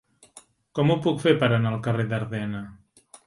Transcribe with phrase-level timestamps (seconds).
[0.77, 2.63] Com ho puc fer per anar al carrer d'Ardena?